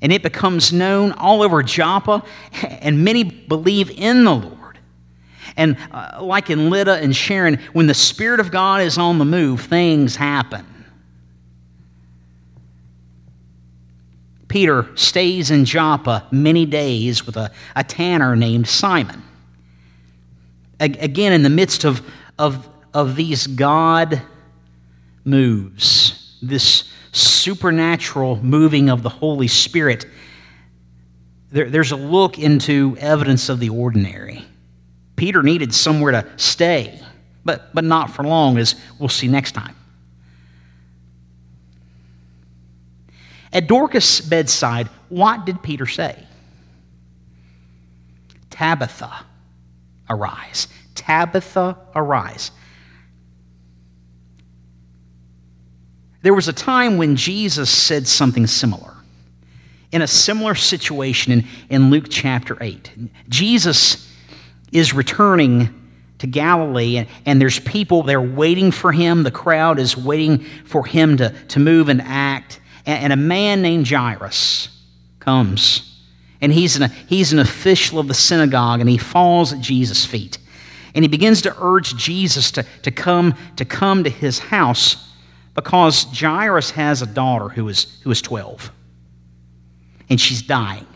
And 0.00 0.12
it 0.12 0.22
becomes 0.22 0.72
known 0.72 1.12
all 1.12 1.42
over 1.42 1.62
Joppa, 1.62 2.24
and 2.62 3.04
many 3.04 3.24
believe 3.24 3.90
in 3.90 4.24
the 4.24 4.34
Lord. 4.34 4.78
And 5.56 5.76
uh, 5.90 6.18
like 6.22 6.50
in 6.50 6.70
Lydda 6.70 7.02
and 7.02 7.14
Sharon, 7.14 7.58
when 7.72 7.88
the 7.88 7.94
Spirit 7.94 8.38
of 8.38 8.50
God 8.50 8.80
is 8.80 8.96
on 8.96 9.18
the 9.18 9.24
move, 9.24 9.62
things 9.62 10.14
happen. 10.14 10.64
Peter 14.46 14.88
stays 14.94 15.50
in 15.50 15.64
Joppa 15.64 16.26
many 16.30 16.64
days 16.64 17.26
with 17.26 17.36
a, 17.36 17.50
a 17.76 17.84
tanner 17.84 18.34
named 18.34 18.66
Simon. 18.66 19.22
Again, 20.80 21.32
in 21.32 21.42
the 21.42 21.50
midst 21.50 21.84
of, 21.84 22.02
of, 22.38 22.68
of 22.94 23.16
these 23.16 23.46
God 23.46 24.22
moves, 25.24 26.36
this 26.40 26.92
supernatural 27.12 28.36
moving 28.42 28.88
of 28.88 29.02
the 29.02 29.08
Holy 29.08 29.48
Spirit, 29.48 30.06
there, 31.50 31.68
there's 31.68 31.92
a 31.92 31.96
look 31.96 32.38
into 32.38 32.96
evidence 33.00 33.48
of 33.48 33.58
the 33.58 33.70
ordinary. 33.70 34.44
Peter 35.16 35.42
needed 35.42 35.74
somewhere 35.74 36.12
to 36.12 36.26
stay, 36.36 37.00
but, 37.44 37.74
but 37.74 37.82
not 37.82 38.10
for 38.10 38.22
long, 38.22 38.56
as 38.56 38.76
we'll 38.98 39.08
see 39.08 39.26
next 39.26 39.52
time. 39.52 39.74
At 43.52 43.66
Dorcas' 43.66 44.20
bedside, 44.20 44.88
what 45.08 45.44
did 45.44 45.62
Peter 45.62 45.86
say? 45.86 46.22
Tabitha, 48.50 49.24
arise. 50.10 50.68
Tabitha, 50.94 51.76
arise. 51.94 52.50
There 56.22 56.34
was 56.34 56.48
a 56.48 56.52
time 56.52 56.98
when 56.98 57.16
Jesus 57.16 57.70
said 57.70 58.06
something 58.06 58.46
similar. 58.46 58.94
In 59.92 60.02
a 60.02 60.06
similar 60.06 60.54
situation 60.54 61.32
in, 61.32 61.46
in 61.70 61.90
Luke 61.90 62.06
chapter 62.10 62.58
8, 62.60 62.90
Jesus 63.28 64.12
is 64.72 64.92
returning 64.92 65.74
to 66.18 66.26
Galilee, 66.26 66.98
and, 66.98 67.08
and 67.24 67.40
there's 67.40 67.60
people, 67.60 68.02
they're 68.02 68.20
waiting 68.20 68.70
for 68.70 68.92
him. 68.92 69.22
The 69.22 69.30
crowd 69.30 69.78
is 69.78 69.96
waiting 69.96 70.40
for 70.64 70.84
him 70.84 71.16
to, 71.18 71.30
to 71.30 71.60
move 71.60 71.88
and 71.88 72.02
act. 72.02 72.60
And, 72.84 73.04
and 73.04 73.12
a 73.12 73.16
man 73.16 73.62
named 73.62 73.88
Jairus 73.88 74.68
comes. 75.20 75.97
And 76.40 76.52
he's 76.52 76.76
an, 76.76 76.90
he's 77.08 77.32
an 77.32 77.38
official 77.38 77.98
of 77.98 78.08
the 78.08 78.14
synagogue, 78.14 78.80
and 78.80 78.88
he 78.88 78.98
falls 78.98 79.52
at 79.52 79.60
Jesus' 79.60 80.04
feet. 80.04 80.38
And 80.94 81.04
he 81.04 81.08
begins 81.08 81.42
to 81.42 81.56
urge 81.60 81.96
Jesus 81.96 82.50
to, 82.52 82.64
to, 82.82 82.90
come, 82.90 83.34
to 83.56 83.64
come 83.64 84.04
to 84.04 84.10
his 84.10 84.38
house 84.38 85.08
because 85.54 86.04
Jairus 86.12 86.70
has 86.70 87.02
a 87.02 87.06
daughter 87.06 87.48
who 87.48 87.68
is, 87.68 88.00
who 88.04 88.10
is 88.10 88.22
12, 88.22 88.70
and 90.08 90.20
she's 90.20 90.42
dying. 90.42 90.86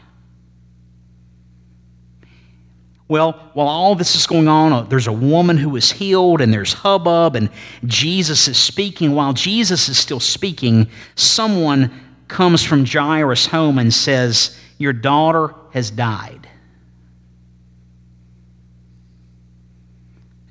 Well, 3.09 3.33
while 3.53 3.69
all 3.69 3.95
this 3.95 4.15
is 4.15 4.27
going 4.27 4.49
on, 4.49 4.73
uh, 4.73 4.83
there's 4.83 5.07
a 5.09 5.13
woman 5.13 5.59
who 5.59 5.77
is 5.77 5.93
healed, 5.93 6.41
and 6.41 6.51
there's 6.51 6.73
hubbub, 6.73 7.37
and 7.37 7.51
Jesus 7.85 8.49
is 8.49 8.57
speaking. 8.57 9.13
While 9.13 9.35
Jesus 9.35 9.89
is 9.89 9.99
still 9.99 10.21
speaking, 10.21 10.89
someone 11.15 11.91
comes 12.29 12.63
from 12.65 12.87
Jairus' 12.87 13.45
home 13.47 13.79
and 13.79 13.93
says, 13.93 14.57
Your 14.79 14.93
daughter 14.93 15.55
has 15.73 15.91
died. 15.91 16.49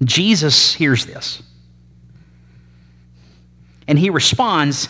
Jesus 0.03 0.73
hears 0.73 1.05
this. 1.05 1.43
And 3.87 3.99
he 3.99 4.09
responds, 4.09 4.89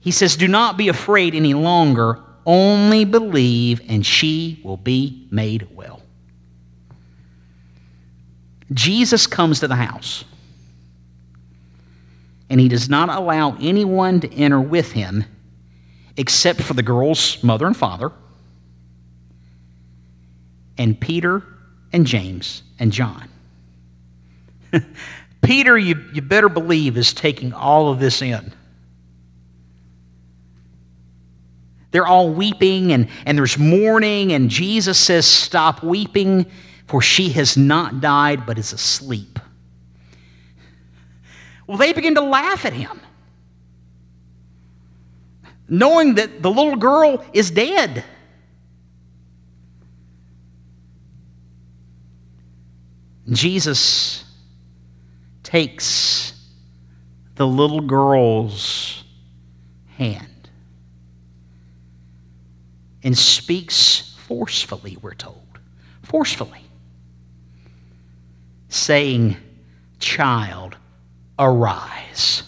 He 0.00 0.10
says, 0.10 0.36
Do 0.36 0.48
not 0.48 0.76
be 0.76 0.88
afraid 0.88 1.34
any 1.34 1.54
longer, 1.54 2.20
only 2.46 3.04
believe, 3.04 3.80
and 3.88 4.04
she 4.04 4.60
will 4.64 4.76
be 4.76 5.28
made 5.30 5.68
well. 5.74 6.02
Jesus 8.72 9.26
comes 9.26 9.60
to 9.60 9.68
the 9.68 9.76
house, 9.76 10.24
and 12.50 12.60
he 12.60 12.68
does 12.68 12.88
not 12.88 13.08
allow 13.08 13.56
anyone 13.60 14.20
to 14.20 14.32
enter 14.34 14.60
with 14.60 14.92
him 14.92 15.24
except 16.16 16.60
for 16.60 16.74
the 16.74 16.82
girl's 16.82 17.42
mother 17.42 17.66
and 17.66 17.76
father, 17.76 18.12
and 20.78 20.98
Peter 20.98 21.42
and 21.92 22.06
James 22.06 22.62
and 22.78 22.92
John. 22.92 23.28
Peter, 25.42 25.76
you, 25.76 26.04
you 26.12 26.22
better 26.22 26.48
believe, 26.48 26.96
is 26.96 27.12
taking 27.12 27.52
all 27.52 27.90
of 27.90 28.00
this 28.00 28.22
in. 28.22 28.52
They're 31.90 32.06
all 32.06 32.30
weeping, 32.30 32.92
and, 32.92 33.08
and 33.24 33.38
there's 33.38 33.58
mourning, 33.58 34.32
and 34.32 34.50
Jesus 34.50 34.98
says, 34.98 35.26
Stop 35.26 35.82
weeping 35.82 36.46
for 36.88 37.02
she 37.02 37.28
has 37.28 37.56
not 37.56 38.00
died 38.00 38.46
but 38.46 38.58
is 38.58 38.72
asleep. 38.72 39.38
Well, 41.66 41.76
they 41.76 41.92
begin 41.92 42.14
to 42.14 42.22
laugh 42.22 42.64
at 42.64 42.72
him, 42.72 42.98
knowing 45.68 46.14
that 46.14 46.42
the 46.42 46.50
little 46.50 46.76
girl 46.76 47.22
is 47.34 47.50
dead. 47.50 48.04
Jesus 53.30 54.24
takes 55.42 56.32
the 57.34 57.46
little 57.46 57.80
girl's 57.80 59.04
hand 59.96 60.50
and 63.02 63.16
speaks 63.16 64.16
forcefully, 64.26 64.96
we're 65.00 65.14
told. 65.14 65.58
Forcefully 66.02 66.62
saying, 68.68 69.36
Child, 69.98 70.76
arise. 71.38 72.44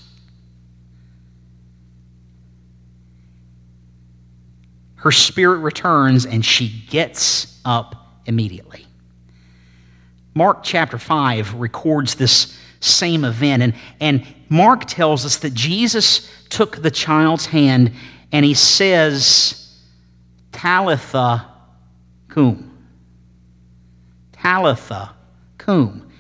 Her 4.97 5.11
spirit 5.11 5.59
returns 5.59 6.27
and 6.27 6.45
she 6.45 6.85
gets 6.89 7.61
up 7.65 7.95
immediately. 8.27 8.87
Mark 10.35 10.63
chapter 10.63 10.99
5 10.99 11.55
records 11.55 12.15
this 12.15 12.59
same 12.81 13.25
event, 13.25 13.63
and, 13.63 13.75
and 14.01 14.27
Mark 14.49 14.85
tells 14.87 15.27
us 15.27 15.39
that 15.39 15.55
Jesus 15.55 16.31
took 16.49 16.83
the 16.83 16.91
child's 16.91 17.47
hand 17.47 17.93
and 18.33 18.45
he 18.45 18.55
says, 18.55 19.79
Talitha 20.53 21.47
cum. 22.29 22.67
Talitha 24.33 25.15
cum, 25.59 26.11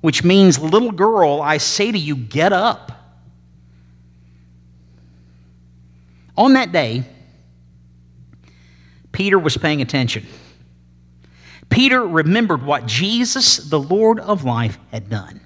which 0.00 0.22
means, 0.22 0.58
little 0.58 0.92
girl, 0.92 1.40
I 1.40 1.58
say 1.58 1.90
to 1.90 1.98
you, 1.98 2.16
get 2.16 2.52
up. 2.52 2.92
On 6.36 6.54
that 6.54 6.72
day, 6.72 7.04
Peter 9.10 9.38
was 9.38 9.56
paying 9.56 9.82
attention. 9.82 10.26
Peter 11.72 12.06
remembered 12.06 12.62
what 12.62 12.84
Jesus, 12.84 13.56
the 13.56 13.80
Lord 13.80 14.20
of 14.20 14.44
life, 14.44 14.78
had 14.90 15.08
done. 15.08 15.40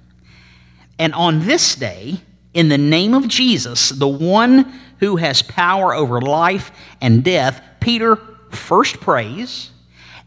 And 0.99 1.13
on 1.13 1.45
this 1.45 1.75
day, 1.75 2.19
in 2.53 2.67
the 2.67 2.77
name 2.77 3.13
of 3.13 3.29
Jesus, 3.29 3.89
the 3.89 4.07
one 4.09 4.73
who 4.99 5.15
has 5.15 5.41
power 5.41 5.95
over 5.95 6.19
life 6.19 6.71
and 6.99 7.23
death, 7.23 7.61
Peter 7.79 8.17
first 8.51 8.99
prays 8.99 9.71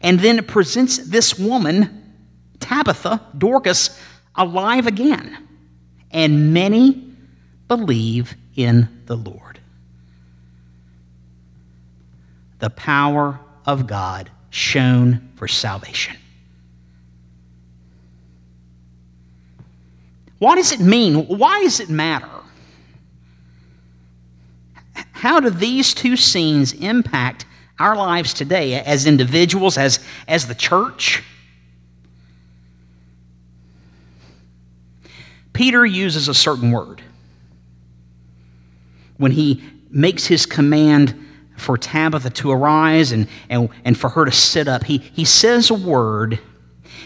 and 0.01 0.19
then 0.19 0.43
presents 0.43 0.97
this 0.97 1.37
woman, 1.37 2.15
Tabitha, 2.59 3.21
Dorcas, 3.37 4.01
alive 4.35 4.87
again. 4.87 5.47
And 6.09 6.51
many 6.51 7.13
believe 7.67 8.33
in 8.55 9.03
the 9.05 9.15
Lord. 9.15 9.59
The 12.57 12.71
power 12.71 13.39
of 13.67 13.85
God 13.85 14.31
shown 14.51 15.31
for 15.35 15.47
salvation. 15.47 16.15
What 20.37 20.55
does 20.55 20.71
it 20.71 20.79
mean? 20.79 21.25
Why 21.27 21.63
does 21.63 21.79
it 21.79 21.89
matter? 21.89 22.29
How 25.13 25.39
do 25.39 25.49
these 25.49 25.93
two 25.93 26.17
scenes 26.17 26.73
impact 26.73 27.45
our 27.79 27.95
lives 27.95 28.33
today 28.33 28.73
as 28.73 29.05
individuals, 29.05 29.77
as, 29.77 29.99
as 30.27 30.47
the 30.47 30.55
church? 30.55 31.23
Peter 35.53 35.85
uses 35.85 36.27
a 36.27 36.33
certain 36.33 36.71
word 36.71 37.01
when 39.17 39.31
he 39.31 39.63
makes 39.91 40.25
his 40.25 40.45
command 40.45 41.13
for 41.57 41.77
Tabitha 41.77 42.29
to 42.31 42.51
arise 42.51 43.11
and, 43.11 43.27
and, 43.49 43.69
and 43.85 43.97
for 43.97 44.09
her 44.09 44.25
to 44.25 44.31
sit 44.31 44.67
up. 44.67 44.83
He, 44.83 44.97
he 44.97 45.25
says 45.25 45.69
a 45.69 45.75
word, 45.75 46.39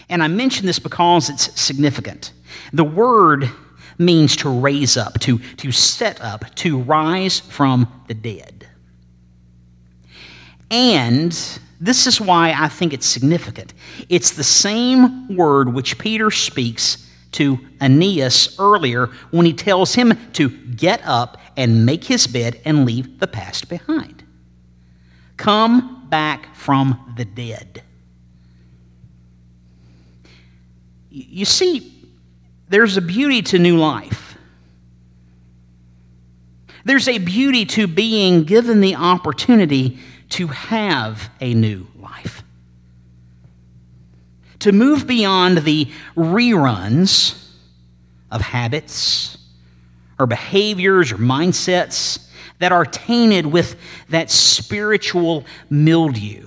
and 0.08 0.22
I 0.22 0.28
mention 0.28 0.66
this 0.66 0.78
because 0.78 1.28
it's 1.28 1.60
significant. 1.60 2.32
The 2.72 2.84
word 2.84 3.50
means 3.98 4.36
to 4.36 4.48
raise 4.48 4.96
up, 4.96 5.18
to, 5.20 5.38
to 5.38 5.72
set 5.72 6.20
up, 6.20 6.54
to 6.56 6.78
rise 6.78 7.40
from 7.40 8.04
the 8.08 8.14
dead. 8.14 8.68
And 10.70 11.32
this 11.80 12.06
is 12.06 12.20
why 12.20 12.54
I 12.56 12.68
think 12.68 12.92
it's 12.92 13.06
significant. 13.06 13.74
It's 14.08 14.32
the 14.32 14.44
same 14.44 15.36
word 15.36 15.72
which 15.72 15.98
Peter 15.98 16.30
speaks 16.30 17.06
to 17.32 17.58
Aeneas 17.80 18.56
earlier 18.58 19.08
when 19.30 19.46
he 19.46 19.52
tells 19.52 19.94
him 19.94 20.14
to 20.32 20.48
get 20.48 21.02
up 21.04 21.38
and 21.56 21.84
make 21.84 22.04
his 22.04 22.26
bed 22.26 22.60
and 22.64 22.86
leave 22.86 23.18
the 23.20 23.26
past 23.26 23.68
behind 23.68 24.25
come 25.36 26.06
back 26.08 26.54
from 26.54 27.14
the 27.16 27.24
dead. 27.24 27.82
You 31.10 31.44
see, 31.44 31.92
there's 32.68 32.96
a 32.96 33.02
beauty 33.02 33.42
to 33.42 33.58
new 33.58 33.78
life. 33.78 34.36
There's 36.84 37.08
a 37.08 37.18
beauty 37.18 37.64
to 37.66 37.86
being 37.86 38.44
given 38.44 38.80
the 38.80 38.96
opportunity 38.96 39.98
to 40.30 40.46
have 40.48 41.30
a 41.40 41.54
new 41.54 41.86
life. 41.98 42.42
To 44.60 44.72
move 44.72 45.06
beyond 45.06 45.58
the 45.58 45.88
reruns 46.16 47.42
of 48.30 48.40
habits 48.40 49.38
or 50.18 50.26
behaviors 50.26 51.12
or 51.12 51.16
mindsets 51.16 52.28
that 52.58 52.72
are 52.72 52.84
tainted 52.84 53.46
with 53.46 53.76
that 54.08 54.30
spiritual 54.30 55.44
mildew. 55.68 56.46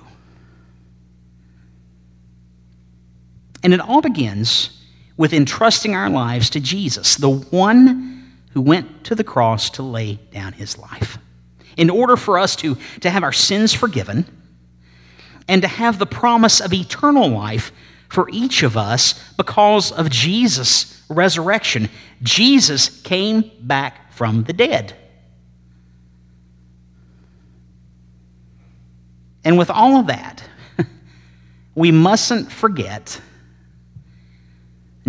And 3.62 3.74
it 3.74 3.80
all 3.80 4.00
begins 4.00 4.80
with 5.16 5.32
entrusting 5.32 5.94
our 5.94 6.08
lives 6.08 6.50
to 6.50 6.60
Jesus, 6.60 7.16
the 7.16 7.30
one 7.30 8.32
who 8.52 8.60
went 8.60 9.04
to 9.04 9.14
the 9.14 9.24
cross 9.24 9.70
to 9.70 9.82
lay 9.82 10.14
down 10.32 10.52
his 10.54 10.78
life. 10.78 11.18
In 11.76 11.90
order 11.90 12.16
for 12.16 12.38
us 12.38 12.56
to, 12.56 12.76
to 13.00 13.10
have 13.10 13.22
our 13.22 13.32
sins 13.32 13.72
forgiven 13.72 14.24
and 15.46 15.62
to 15.62 15.68
have 15.68 15.98
the 15.98 16.06
promise 16.06 16.60
of 16.60 16.72
eternal 16.72 17.28
life 17.28 17.70
for 18.08 18.28
each 18.30 18.62
of 18.62 18.76
us 18.76 19.14
because 19.36 19.92
of 19.92 20.10
Jesus' 20.10 20.99
resurrection. 21.10 21.90
Jesus 22.22 23.02
came 23.02 23.50
back 23.60 24.12
from 24.12 24.44
the 24.44 24.52
dead. 24.52 24.96
And 29.44 29.58
with 29.58 29.70
all 29.70 29.96
of 29.96 30.06
that, 30.06 30.42
we 31.74 31.90
mustn't 31.90 32.50
forget 32.50 33.20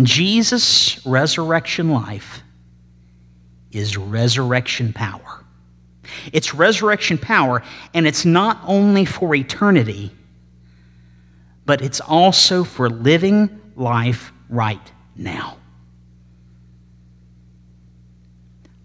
Jesus' 0.00 1.04
resurrection 1.06 1.90
life 1.90 2.42
is 3.70 3.96
resurrection 3.96 4.92
power. 4.92 5.44
It's 6.32 6.54
resurrection 6.54 7.18
power, 7.18 7.62
and 7.94 8.06
it's 8.06 8.24
not 8.24 8.60
only 8.66 9.04
for 9.04 9.34
eternity, 9.34 10.10
but 11.64 11.80
it's 11.82 12.00
also 12.00 12.64
for 12.64 12.90
living 12.90 13.60
life 13.76 14.32
right 14.48 14.92
now. 15.16 15.58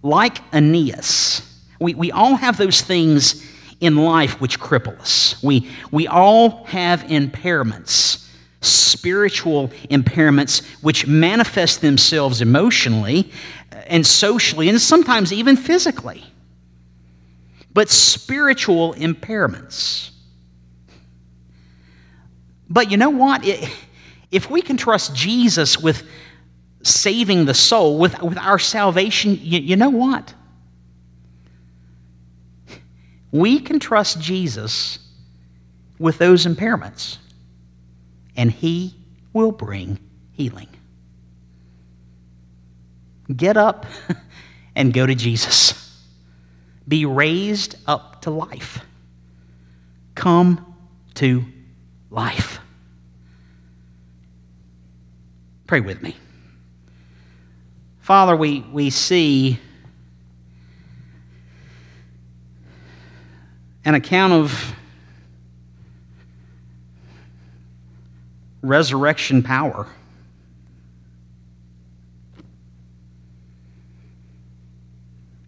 Like 0.07 0.39
Aeneas, 0.53 1.41
we, 1.81 1.93
we 1.93 2.13
all 2.13 2.35
have 2.35 2.55
those 2.55 2.79
things 2.79 3.45
in 3.81 3.97
life 3.97 4.39
which 4.39 4.57
cripple 4.57 4.97
us. 5.01 5.35
We, 5.43 5.69
we 5.91 6.07
all 6.07 6.63
have 6.63 7.03
impairments, 7.03 8.25
spiritual 8.61 9.67
impairments, 9.91 10.65
which 10.81 11.05
manifest 11.07 11.81
themselves 11.81 12.41
emotionally 12.41 13.33
uh, 13.73 13.81
and 13.87 14.07
socially 14.07 14.69
and 14.69 14.79
sometimes 14.79 15.33
even 15.33 15.57
physically. 15.57 16.23
But 17.73 17.89
spiritual 17.89 18.93
impairments. 18.93 20.11
But 22.69 22.91
you 22.91 22.95
know 22.95 23.09
what? 23.09 23.43
If 24.31 24.49
we 24.49 24.61
can 24.61 24.77
trust 24.77 25.13
Jesus 25.13 25.77
with 25.77 26.07
saving 26.83 27.45
the 27.45 27.53
soul, 27.53 27.97
with, 27.97 28.21
with 28.21 28.37
our 28.37 28.59
salvation, 28.59 29.37
you, 29.41 29.59
you 29.59 29.75
know 29.75 29.89
what? 29.89 30.33
We 33.31 33.59
can 33.59 33.79
trust 33.79 34.21
Jesus 34.21 34.99
with 35.99 36.17
those 36.17 36.45
impairments, 36.45 37.17
and 38.35 38.51
He 38.51 38.95
will 39.33 39.51
bring 39.51 39.99
healing. 40.31 40.69
Get 43.35 43.57
up 43.57 43.85
and 44.75 44.93
go 44.93 45.05
to 45.05 45.15
Jesus. 45.15 45.83
Be 46.87 47.05
raised 47.05 47.75
up 47.85 48.21
to 48.21 48.29
life. 48.29 48.79
Come 50.15 50.75
to 51.15 51.43
life. 52.09 52.59
Pray 55.65 55.81
with 55.81 56.01
me. 56.01 56.15
Father, 58.07 58.37
we, 58.37 58.61
we 58.71 58.89
see 58.89 59.59
an 63.83 63.95
account 63.95 64.31
of 64.31 64.73
resurrection 68.61 69.43
power. 69.43 69.87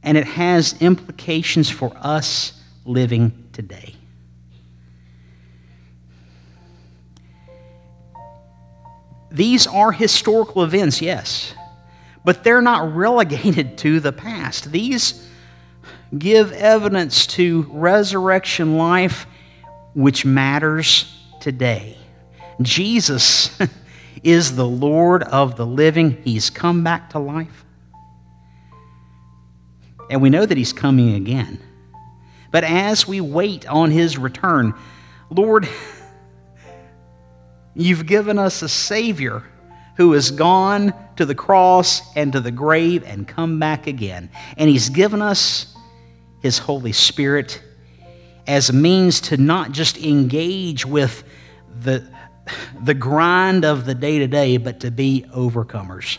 And 0.04 0.18
it 0.18 0.26
has 0.26 0.82
implications 0.82 1.70
for 1.70 1.94
us 1.96 2.62
living 2.84 3.32
today. 3.54 3.96
These 9.32 9.66
are 9.66 9.94
historical 9.94 10.64
events, 10.64 11.02
yes, 11.02 11.54
but 12.24 12.44
they're 12.44 12.62
not 12.62 12.96
relegated 12.96 13.78
to 13.80 14.00
the 14.00 14.12
past. 14.12 14.72
These 14.72 15.28
give 16.18 16.52
evidence 16.52 17.28
to 17.28 17.68
resurrection 17.70 18.78
life 18.78 19.28
which 19.94 20.26
matters 20.26 21.16
today. 21.40 21.98
Jesus 22.62 23.58
is 24.24 24.56
the 24.56 24.66
Lord 24.66 25.24
of 25.24 25.56
the 25.56 25.66
living. 25.66 26.22
He's 26.24 26.50
come 26.50 26.84
back 26.84 27.12
to 27.12 27.20
life. 27.20 27.66
And 30.10 30.22
we 30.22 30.30
know 30.30 30.46
that 30.46 30.58
He's 30.58 30.74
coming 30.74 31.14
again. 31.16 31.60
But 32.52 32.64
as 32.64 33.08
we 33.08 33.22
wait 33.22 33.68
on 33.68 33.92
His 33.92 34.18
return, 34.18 34.74
Lord, 35.30 35.70
you've 37.76 38.06
given 38.06 38.40
us 38.40 38.62
a 38.62 38.70
Savior 38.70 39.44
who 40.00 40.14
has 40.14 40.32
gone 40.32 40.94
to 41.18 41.26
the 41.26 41.36
cross 41.36 42.02
and 42.16 42.32
to 42.32 42.40
the 42.40 42.52
grave 42.52 43.04
and 43.04 43.28
come 43.28 43.60
back 43.60 43.86
again. 43.86 44.30
And 44.56 44.70
He's 44.70 44.88
given 44.88 45.22
us 45.22 45.76
His 46.42 46.58
Holy 46.58 46.94
Spirit 46.94 47.62
as 48.48 48.70
a 48.70 48.74
means 48.74 49.20
to 49.20 49.36
not 49.36 49.74
just 49.74 49.98
engage 49.98 50.86
with 50.86 51.26
the, 51.82 52.10
the 52.82 52.94
grind 52.94 53.66
of 53.66 53.86
the 53.86 53.94
day 53.94 54.20
to 54.20 54.28
day, 54.28 54.56
but 54.56 54.80
to 54.80 54.90
be 54.90 55.26
overcomers, 55.36 56.18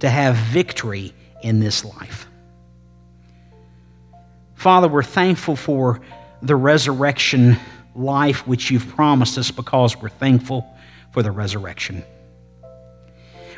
to 0.00 0.10
have 0.10 0.34
victory 0.34 1.14
in 1.44 1.60
this 1.60 1.84
life. 1.84 2.26
Father, 4.56 4.88
we're 4.88 5.04
thankful 5.04 5.54
for 5.54 6.00
the 6.42 6.56
resurrection 6.56 7.56
life 7.94 8.48
which 8.48 8.72
you've 8.72 8.88
promised 8.88 9.38
us 9.38 9.52
because 9.52 9.96
we're 9.96 10.08
thankful 10.08 10.66
for 11.12 11.22
the 11.22 11.30
resurrection. 11.30 12.02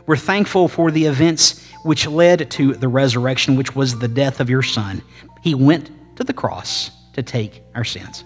We're 0.06 0.16
thankful 0.16 0.68
for 0.68 0.90
the 0.90 1.06
events 1.06 1.66
which 1.82 2.06
led 2.06 2.50
to 2.52 2.74
the 2.74 2.88
resurrection, 2.88 3.56
which 3.56 3.74
was 3.74 3.98
the 3.98 4.08
death 4.08 4.40
of 4.40 4.48
your 4.48 4.62
Son. 4.62 5.02
He 5.42 5.54
went 5.54 5.90
to 6.16 6.24
the 6.24 6.32
cross 6.32 6.90
to 7.14 7.22
take 7.22 7.62
our 7.74 7.84
sins. 7.84 8.24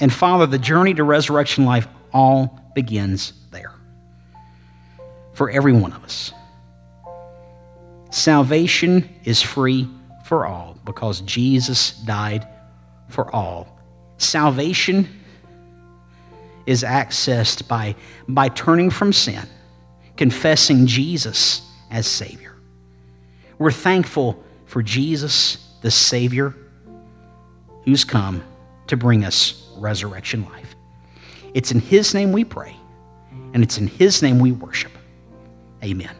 And 0.00 0.12
Father, 0.12 0.46
the 0.46 0.58
journey 0.58 0.94
to 0.94 1.04
resurrection 1.04 1.64
life 1.64 1.86
all 2.12 2.60
begins 2.74 3.32
there 3.50 3.72
for 5.34 5.50
every 5.50 5.72
one 5.72 5.92
of 5.92 6.02
us. 6.04 6.32
Salvation 8.10 9.08
is 9.24 9.42
free 9.42 9.88
for 10.24 10.46
all 10.46 10.76
because 10.84 11.20
Jesus 11.22 11.92
died 12.06 12.46
for 13.08 13.34
all. 13.34 13.78
Salvation 14.16 15.08
is 16.66 16.82
accessed 16.82 17.68
by, 17.68 17.94
by 18.28 18.48
turning 18.48 18.90
from 18.90 19.12
sin 19.12 19.46
confessing 20.18 20.86
Jesus 20.86 21.62
as 21.90 22.06
Savior. 22.06 22.56
We're 23.58 23.70
thankful 23.70 24.42
for 24.66 24.82
Jesus, 24.82 25.76
the 25.80 25.90
Savior, 25.90 26.54
who's 27.84 28.04
come 28.04 28.42
to 28.88 28.96
bring 28.96 29.24
us 29.24 29.70
resurrection 29.76 30.44
life. 30.44 30.74
It's 31.54 31.70
in 31.70 31.78
His 31.80 32.12
name 32.14 32.32
we 32.32 32.44
pray, 32.44 32.76
and 33.54 33.62
it's 33.62 33.78
in 33.78 33.86
His 33.86 34.20
name 34.20 34.40
we 34.40 34.52
worship. 34.52 34.92
Amen. 35.82 36.17